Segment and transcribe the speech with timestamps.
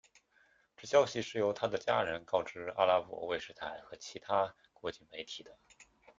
[0.77, 5.55] 这消息是由他的家人告知阿拉伯卫视台和其他国际媒体的。